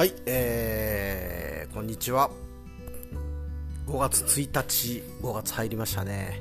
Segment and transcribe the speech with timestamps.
[0.00, 2.30] はい、えー、こんにちは。
[3.86, 6.40] 5月1日、5月入りましたね。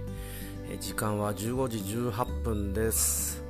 [0.71, 3.43] え時間は15時18分です。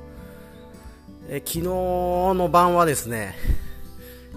[1.28, 3.36] えー昨日の晩はですね、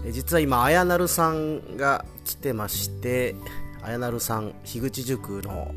[0.05, 3.35] え実は今、あやなるさんが来てまして、
[3.81, 5.73] あやなるさん、樋口塾の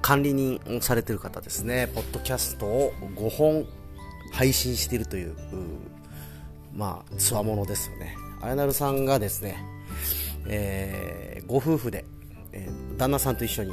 [0.00, 3.66] 管理人をされてる方ですね、ポッドキャストを5本
[4.30, 5.34] 配信しているという、う
[6.72, 8.16] まあ、つわものですよね。
[8.42, 9.56] あやなるさんがですね、
[10.46, 12.04] えーご夫婦で、
[12.52, 13.72] えー旦那さんと一緒に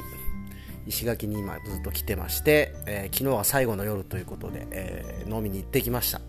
[0.87, 6.21] 石垣に今ずっと来てまして、えー昨日は最後の夜ということで、えー飲みに行ってきました。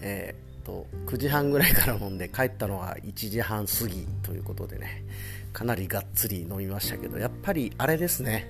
[0.00, 5.04] えーっと9時半ぐらいから飲んで帰ったのが1時半過ぎということでね
[5.52, 8.48] かなりがっつり飲みましたけどやっぱりあれですね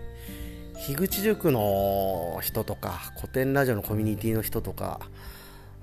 [0.87, 5.01] 樋口塾の人とか古典ラジオのコミュニティの人とか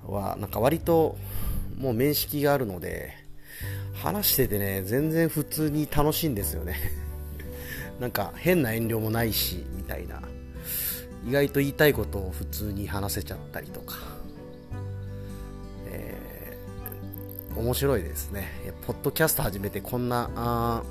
[0.06, 1.16] はなんか割と
[1.76, 3.14] もう面識があるので
[3.94, 6.76] 話しててね全然普通に楽しいんですよね。
[8.00, 10.20] なんか変な遠慮もないしみたいな。
[11.24, 13.96] 意外と言いたいことを普通に話せちゃったりとか。
[15.86, 16.32] えー
[17.56, 18.48] 面白いですね。
[18.86, 20.82] ポッドキャスト始めてこんな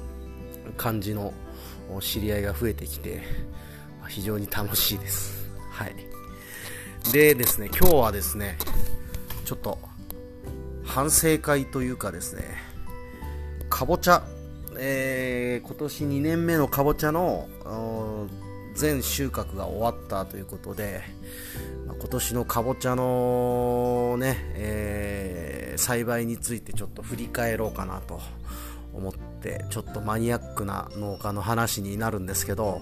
[0.78, 1.34] 感じの
[2.00, 3.24] 知り合いが増えてきて
[4.08, 5.50] 非常に楽しいです。
[5.72, 5.96] はい。
[7.12, 8.58] でですね今日はですね
[9.44, 9.80] ちょっと
[10.94, 12.44] 反省会というかですね
[13.70, 14.24] かぼちゃ、
[14.78, 17.48] えー今年2年目のかぼちゃの
[18.76, 21.02] 全収穫が終わったということで、
[21.88, 28.20] 今年のかぼちゃのね、えー栽培についてちょっと振り返ろうかなと
[28.94, 32.82] 思ってちょっとマニアックな農家の話になるんですけど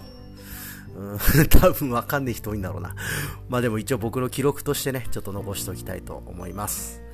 [0.95, 1.17] うん
[1.49, 2.95] 多分わかんない人多いんだろうな。
[3.47, 7.08] まあでも一応僕の記録としてねちょっと残しておきたいと思います。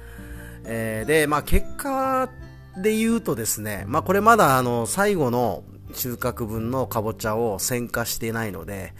[0.65, 2.29] えーで、まあ、結果
[2.77, 8.93] で言うとですね、まあ、これまだあの最後の収穫分のかぼちゃを選果していないので、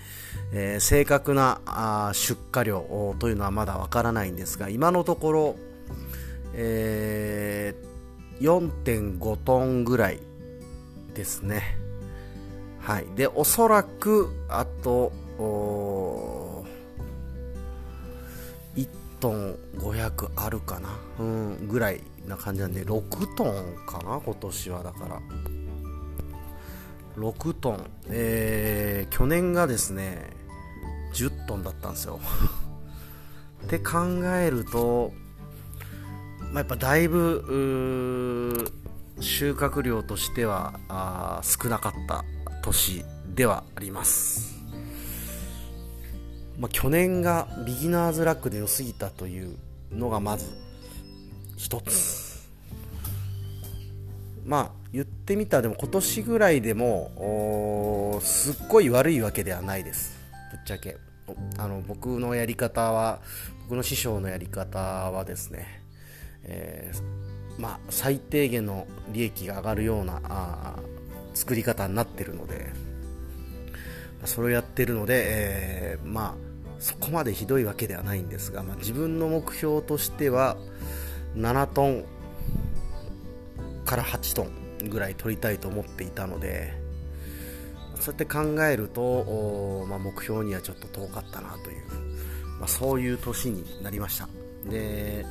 [0.53, 5.55] えー正確なあ出荷量というのはまだわからないんですが今のところ、
[6.53, 7.95] えー
[8.39, 10.19] 4.5トンぐらい
[11.13, 11.77] ですね。
[12.81, 13.05] はい。
[13.15, 15.11] でおそらくあと
[19.25, 24.21] トン500あるかな、うん、ぐらいな感じなんで6トンかな？
[24.23, 25.19] 今年はだから。
[27.17, 30.29] 6トン、えー去年がですね
[31.15, 32.19] 10トンだったんですよ。
[33.65, 33.97] って考
[34.37, 35.11] えると、
[36.51, 38.71] まあ、やっぱだいぶ
[39.21, 42.23] 収穫量としてはあ少なかった
[42.61, 43.03] 年
[43.33, 44.54] ではあります。
[46.59, 49.57] まあ、去年がビギナーズラックで良すぎたという
[49.91, 50.45] のがまず
[51.57, 52.25] 一つ。
[54.45, 60.19] まあ言ってみたらでも今年ぐらいでもすっごい悪いわけではないです。
[60.51, 60.97] ぶっちゃけ。
[61.57, 63.19] あの僕のやり方は
[63.63, 65.81] 僕の師匠のやり方はですね、
[66.43, 70.75] えーまあ最低限の利益が上がるような
[71.33, 72.71] 作り方になってるので
[74.25, 76.44] それをやってるので、えーまあ
[76.79, 80.57] そこまでひどいわけではないんですが、まあ、自分の目標としては
[81.35, 82.05] 7トン
[83.85, 86.73] から8トンぐらい取りたいと思っていたので
[87.99, 91.85] そうやって考えると、まあ、目標にはちょっと遠かったなという、
[92.59, 94.27] まあ、そういう年になりました。
[94.69, 95.25] で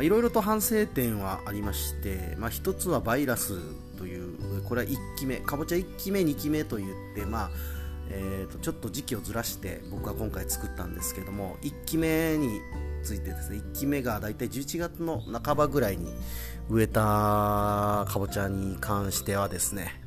[0.00, 3.60] いろいろと反省点はありまして、まあ、一つはバイラス
[3.96, 7.50] というこれは1期目かぼちゃ1期目2期目といって、まあ
[8.10, 12.60] えー、とちょっと時期をずらして僕は今回作ったんですけども1期目に
[13.02, 16.12] ついてですね1期目がだいたい11月の半ばぐらいに
[16.68, 20.00] 植えたかぼちゃに関してはですね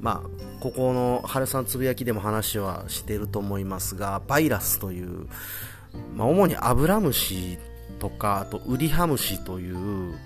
[0.00, 5.28] まあここの春さんつぶやきでも話はしていると思いますがバイラスという、
[6.14, 7.58] まあ、主にアブラムシ
[7.98, 10.18] とかあとウリハムシという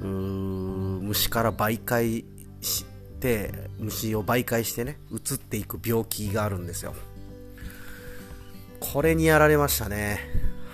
[0.00, 2.24] 虫から媒介
[2.60, 2.84] し
[3.20, 6.94] て虫を媒介してね移っていく病気があるんですよ。
[8.80, 10.20] これにやられましたね。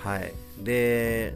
[0.02, 0.32] はい。
[0.62, 1.34] で、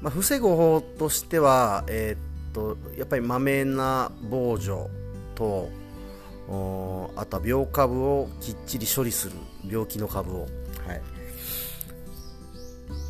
[0.00, 4.88] まあ、防ぐ方法としてはえーっとやっぱりまめな防除
[5.34, 5.68] と
[7.16, 9.34] あとは病株をきっちり処理する
[9.68, 10.40] 病気の株を。
[10.40, 10.50] はい。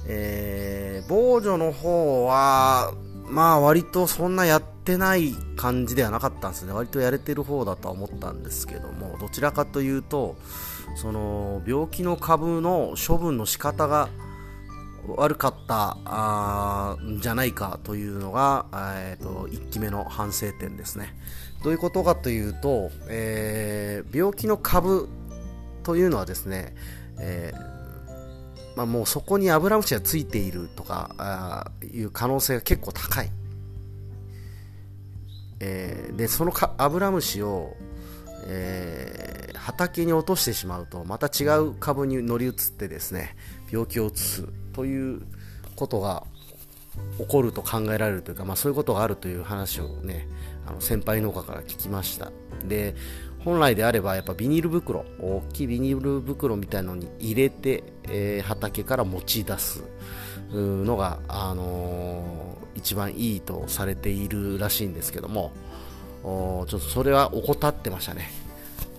[0.07, 2.93] えー、防除の方は
[3.27, 6.73] まあ割とそんなやってない感じではなかったんですね。
[6.73, 10.37] 割とやれてる方だとは思ったんですけどもどちらかというと
[10.97, 14.09] その病気の株の処分の仕方が
[15.07, 21.15] 悪かったあじゃないかというのが、えーと、1期目の反省点ですね。
[21.63, 25.09] どういうことかというと、えー、病気の株
[25.83, 26.75] というのはですね、
[27.19, 33.31] えー、まあ、もうそこにアブラムシがついているとかいう可能性が結構高い、
[35.61, 37.77] えー、でそのかアブラムシを、
[38.47, 43.37] えー、畑に落としてしまうとまた違う株に乗り移ってですね
[43.71, 45.23] 病気を移すという
[45.77, 46.25] ことが
[47.19, 50.27] 起こると考えられるというか、まあ、そういうことがあるという話をね
[50.67, 52.33] あの先輩農家から聞きました。
[52.65, 52.95] で
[53.45, 59.83] 本来であればやっぱビニール袋大きいビニール袋みたいのに入れて、えー、畑から持ち出す。
[60.53, 65.53] のが、あのー、一番いいとされているらしいんですけども
[66.23, 68.31] ちょっとそれは怠ってましたね、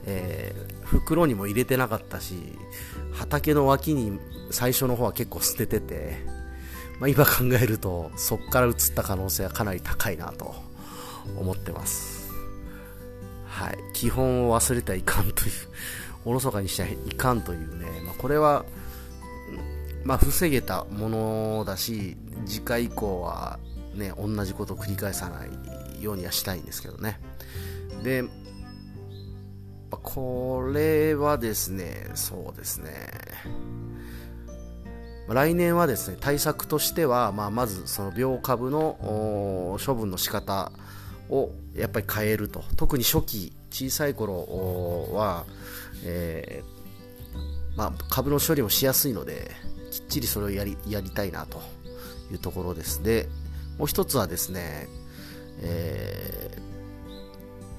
[0.06, 2.36] えー、袋にも入れてなかったし
[3.13, 4.19] 畑の脇に
[4.50, 6.18] 最初の方は結構捨ててて、
[7.00, 10.56] まあ、今考えるとそこから移った可能性はかなり高いなと
[11.38, 12.31] 思ってます。
[13.45, 13.77] はい。
[13.94, 15.51] 基本を忘れてはいかんという
[16.25, 18.65] おろそかにしてはいかんというね、まあ、これは
[20.03, 23.59] まあ、防げたものだし次回以降は
[23.95, 27.19] ね同じことを繰り返さないようにはしたいんですけどね。
[28.03, 28.24] で
[29.89, 32.92] これはですねそうですね。
[35.27, 40.71] 来年はですね対策としては、まあ、まずその病株の処分の仕方
[41.30, 42.63] をやっぱり変えると。
[42.75, 45.45] 特に初期小さい頃は、
[46.03, 49.51] えー、まあ、株の処理もしやすいので
[49.91, 51.61] きっちりそれをやりやりたいなと
[52.31, 53.29] いうところですで
[53.77, 54.88] もう一つはですね、
[55.61, 56.57] え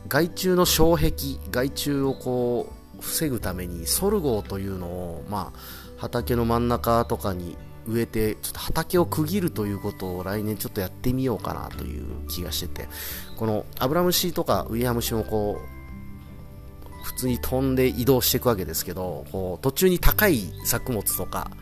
[0.07, 7.57] ー、害虫の障壁害虫をこう防ぐためにソルゴというのを、まあ畑の真ん中とかに
[7.87, 12.89] 植えてちょっと畑を区切るということを来年ちょっとやってみようかなという気がしてて
[13.37, 21.53] このアブラムシとかウイヤムシもこう普通に飛んで移動していくわけですけどこう途中に高い作物とか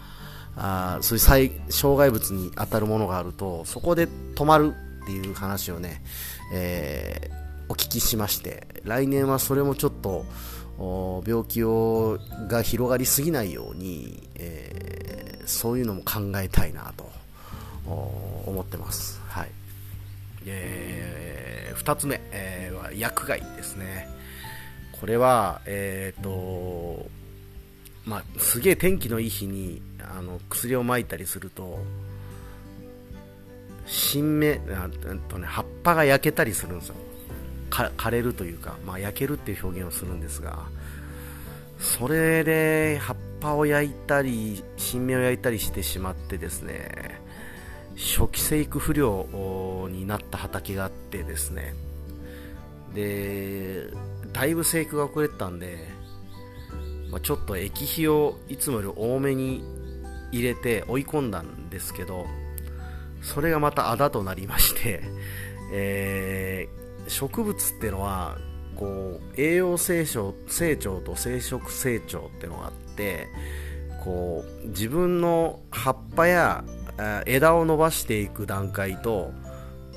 [0.56, 6.02] あそういう障害物に当たるものがあるとそこで止まるっていう話をね、
[6.52, 10.24] えー、お聞きしまして来年はそれもちょっと
[11.26, 12.18] 病気を
[12.48, 17.10] が広がりすぎないように、えー、そういうのも考えたいなと
[18.46, 19.20] 思ってます。
[19.28, 19.50] はい
[20.46, 24.08] えー、2つ目、えー、は薬害ですね。
[24.98, 27.19] これは、えーと
[28.06, 31.78] まあ、すげえ天気のいい日にあの薬をまいたりすると
[33.86, 34.88] 新芽あ
[35.28, 36.94] と、ね、葉っぱが焼けたりするんですよ。
[37.70, 40.64] 枯れるというか、まあ、焼けるっていう表現をするんですが
[41.78, 47.20] それで葉っぱを焼いたり新芽を焼いたりしてしまってですね
[47.96, 51.74] 初期生育不良になった畑があってですね
[52.92, 53.86] で
[54.32, 55.88] だいぶ生育が遅れてたんで、
[57.10, 59.64] まあ、ちょっと液肥をいつもより多めに
[60.32, 62.26] 入れて追い込んだんですけど
[63.22, 65.02] それがまたあだとなりまして、
[65.72, 68.38] えー、植物っていうのは
[68.76, 73.28] こう栄養成長成長と生殖成長っていうのがあって
[74.02, 76.64] こう自分の葉っぱや
[77.26, 79.32] 枝を伸ばしていく段階と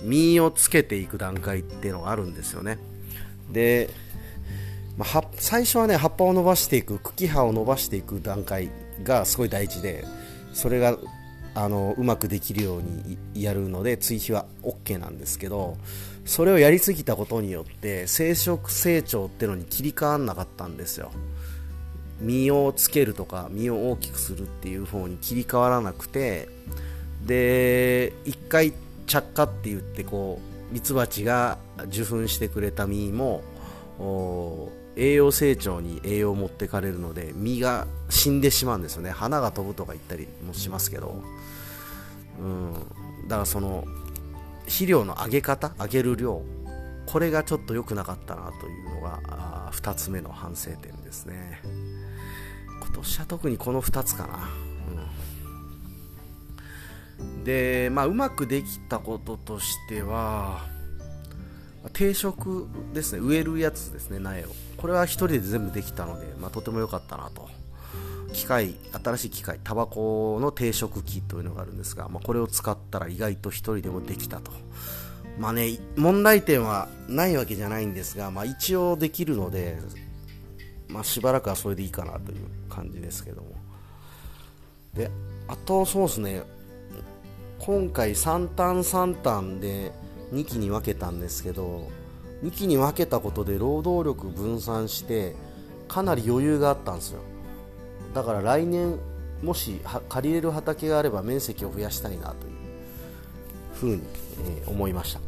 [0.03, 2.77] 実をつけていく段階っていうのがあるんですよね。
[3.49, 3.89] で、
[4.97, 8.69] まあ、最初はね葉っぱを伸ばしていく茎葉を伸ばしていく段階
[9.03, 10.05] がすごい大事で
[10.53, 10.97] それが
[11.55, 15.77] あのうまくできるようにやるので追肥は OK なんですけど
[16.25, 21.11] それをやりすぎたことによって生殖成長ってのに切り替わんなかったんですよ。
[22.21, 26.47] 実をつけるとか実を大きくするっていう方に切り替わらなくて
[27.25, 28.73] で1回
[29.07, 30.39] 着火って言ってこ
[30.71, 31.57] うミツバチが
[31.87, 33.43] 受粉してくれた実も
[34.95, 39.09] 栄養成長に栄養を持ってかれるので実が死んでしまうんですよね。
[39.09, 41.21] 花が飛ぶとか言ったりもしますけど、
[42.39, 42.73] うん、
[43.27, 43.85] だからその
[44.65, 46.41] 肥料の上げ方上げる量
[47.05, 51.59] これがちょっと良くなかったなというのが2つ目の反省点ですね。
[52.81, 54.49] 今年は特にこの2つかな、
[57.19, 60.72] うん、でまあうまくできたこととしては
[61.91, 63.19] 定食ですね。
[63.19, 64.47] 植えるやつですね苗を。
[64.77, 67.49] これは1人で全部できたので、まあ、とても良かったなと。
[68.33, 74.51] 機械新しい機械タバコの定食機というのがあるんですが、まあ、これを使ったら意外と1人でもできたと。
[75.39, 79.79] まあね問題点はないわけじゃないんですが、まあ、一応できるので、
[80.89, 82.37] まあ、しばらくはそれでいいかなという
[82.69, 83.49] 感じですけども。
[84.93, 85.09] で
[85.47, 86.43] あとそうですね。
[87.59, 89.93] 今回3単3単で
[90.33, 91.89] 2期に分けたんですけど
[92.43, 95.35] 2期に分けたことで労働力分散して
[95.87, 97.21] かなり余裕があったんですよ。
[98.13, 98.99] だから来年
[99.41, 102.53] もし借りれる畑があれば面積を増やしたいなという
[103.73, 104.01] ふうに、
[104.61, 105.19] えー、思いました。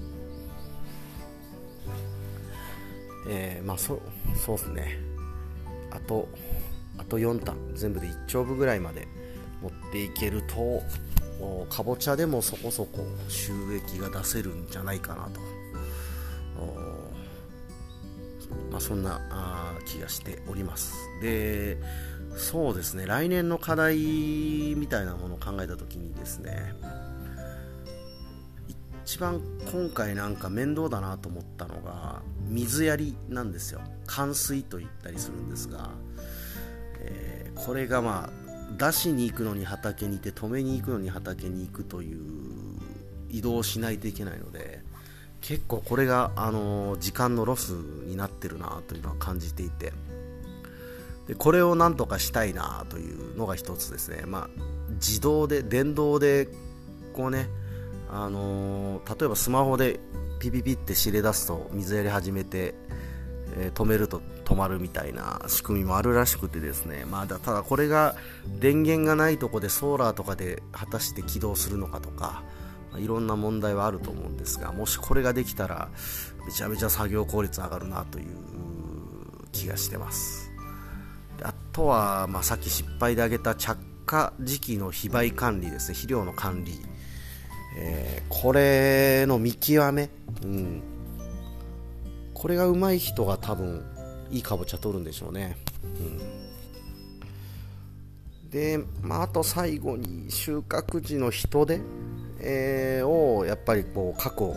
[3.27, 4.01] えー、まあそ
[4.35, 4.99] そうですね。
[5.91, 6.27] あと
[6.97, 9.07] あと4単全部で1丁分ぐらいまで
[9.61, 10.81] 持っていけると
[11.69, 15.39] かぼちゃでもそこそこ収益が出せるんじゃないかなと、
[18.71, 19.19] まあ、そんな
[19.85, 20.95] 気がしております。
[21.21, 21.77] で
[22.37, 23.05] そうですね。
[23.05, 23.95] 来年の課題
[24.75, 26.73] みたいなものを考えた時にですね
[29.05, 33.81] 一番今回なんか面倒だなと思ったのが水やりなんですよ。
[34.05, 35.91] 冠水と言ったりするんですが、
[36.99, 38.44] えー、これがまあ
[38.77, 42.19] 出しに行くのに畑にいて止めに行くのに畑に行くという
[43.29, 44.81] 移動をしないといけないので
[45.41, 49.93] 結構これが、あの時間のロスになってるなというのは感じていて。
[51.27, 54.49] でこれをなんとかしたいなというのが一つですね、まあ、
[54.93, 56.47] 自動で電動で
[57.13, 57.47] こうね、
[58.11, 59.99] あの例えばスマホで
[60.39, 62.75] ピピピって知れ出すと水やり始めて
[63.53, 68.15] え止めると止まるみたいな仕組みもあるらしくてですね、まあ、ただこれが
[68.59, 72.43] 電源がないとこでソーラーとかで果たして起動するのかとか、
[72.91, 75.89] まあ、いろんな問題はあると思うんですがもしこれができたら
[76.45, 78.25] めちゃめちゃ作業効率上がるなという
[79.51, 80.51] 気がしてます。
[81.41, 85.95] あとは、まあ、さっき失敗で挙げた着火時期の非売管理ですね。
[85.95, 86.79] 肥料の管理、
[87.77, 90.09] えー、これの見極め、
[90.43, 90.94] うん。
[92.45, 93.83] これが上手い人が多分
[94.29, 95.57] いいかぼちゃ取るんでしょうね、
[98.43, 101.81] うん、で、まあ、あと最後に収穫時の人手、
[102.39, 104.55] えー、をやっぱりこう確保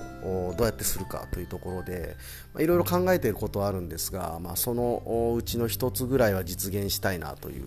[0.54, 2.14] どうやってするかというところで
[2.58, 7.64] いろいろ考えていることはあるんですが、まあ、そのうちの1つぐらいは実現したいなという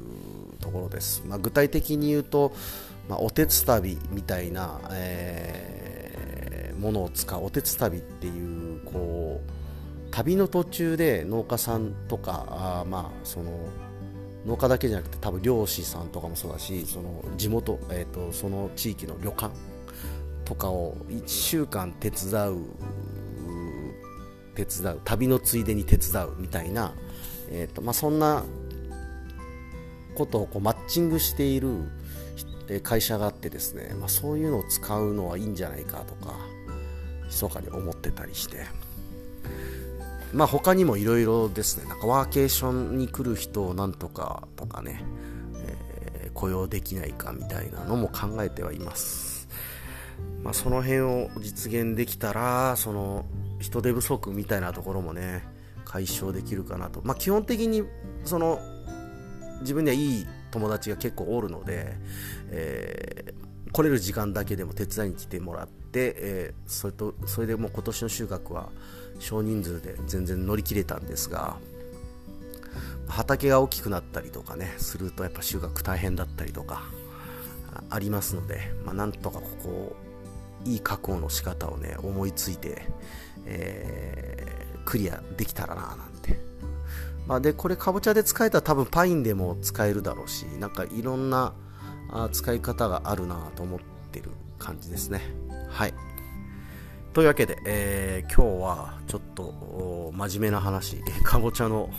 [0.59, 2.53] ところです、まあ、具体的に言うと、
[3.09, 7.43] まあ、おてつたびみたいな、えー、ものを使う。
[7.43, 9.60] おてつたびっていうこう
[10.11, 13.67] 旅の途中で農家さんとかあまあその
[14.45, 19.53] 農家だけじゃなくて多分漁師さんとかもそうだしその地元、えーと、その地域の旅館
[20.45, 22.65] とかを1週間手伝う
[24.55, 26.93] 手伝う旅のついでに手伝うみたいな、
[27.49, 28.43] えーとまあ、そんな
[30.15, 31.89] ことをこうマッチングしている
[32.83, 36.35] 会社があってですね、まあ、そういうのを使うのはいいんじゃないかとか
[37.27, 38.65] 密かに思ってたりして。
[40.33, 45.03] まあ他にもいろいろですね、なんかワーケーションに来る人をなんとかとかね、
[45.55, 49.47] えー、雇用できないかみたいなのも考えてはいます。
[50.43, 53.25] まあその辺を実現できたら、その
[53.59, 55.43] 人手不足みたいなところもね、
[55.85, 57.01] 解消できるかなと。
[57.03, 57.83] まあ基本的に
[58.23, 58.59] その
[59.61, 61.97] 自分にはいい友達が結構おるので、
[62.49, 68.69] えー、来れる時間だけでも手伝いに来てもらって、でえー、それとそれでもう今年の収穫は
[69.19, 71.57] 少人数で全然乗り切れたんですが
[73.07, 76.83] 畑が大きくなったりとかねするとやっぱ収穫大変だったりとか
[77.89, 79.95] ありますので、まあ、なんとかここ
[80.65, 82.83] いい確保の仕方をね思いついて、
[83.45, 86.39] えー、クリアできたらななんて、
[87.27, 91.53] まあ、でこれかぼちゃで使えたら多分パインでも使えるだろうしなんかいろんな
[92.31, 95.21] 使い方があるなと思ってってる感じですね
[95.69, 95.93] はい
[97.13, 101.89] というわけで、えー、今日はちょっと真面目な話、かぼちゃの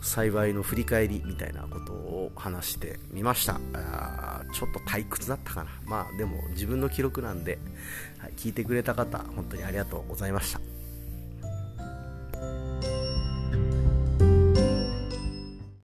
[0.00, 3.58] 栽培の振り返りみたいなことを話してみました。
[3.72, 5.70] あちょっと退屈だったかな。
[5.86, 7.58] まあでも自分の記録なんで、
[8.18, 10.73] はい、聞いてくれた方、本当にありがとうございました。